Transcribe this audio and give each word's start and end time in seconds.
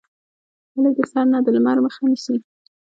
خولۍ 0.71 0.91
د 0.97 0.99
سر 1.11 1.25
نه 1.33 1.39
د 1.45 1.47
لمر 1.55 1.77
مخه 1.85 2.01
نیسي. 2.09 2.35